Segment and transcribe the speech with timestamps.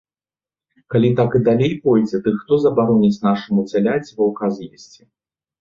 [0.93, 5.01] Калі так і далей пойдзе, дык хто забароніць нашаму цяляці ваўка з'есці?